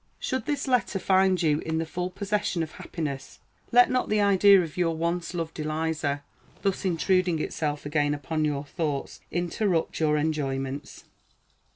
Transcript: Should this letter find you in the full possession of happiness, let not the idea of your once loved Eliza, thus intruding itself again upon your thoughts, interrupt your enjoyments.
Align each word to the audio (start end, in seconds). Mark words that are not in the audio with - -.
Should 0.19 0.47
this 0.47 0.67
letter 0.67 0.97
find 0.97 1.39
you 1.43 1.59
in 1.59 1.77
the 1.77 1.85
full 1.85 2.09
possession 2.09 2.63
of 2.63 2.71
happiness, 2.71 3.37
let 3.71 3.87
not 3.91 4.09
the 4.09 4.19
idea 4.19 4.63
of 4.63 4.75
your 4.75 4.95
once 4.97 5.35
loved 5.35 5.59
Eliza, 5.59 6.23
thus 6.63 6.85
intruding 6.85 7.37
itself 7.37 7.85
again 7.85 8.15
upon 8.15 8.43
your 8.43 8.65
thoughts, 8.65 9.19
interrupt 9.29 9.99
your 9.99 10.17
enjoyments. 10.17 11.03